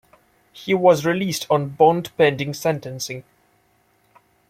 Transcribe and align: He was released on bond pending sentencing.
He 0.51 0.73
was 0.73 1.05
released 1.05 1.45
on 1.51 1.69
bond 1.75 2.09
pending 2.17 2.55
sentencing. 2.55 3.23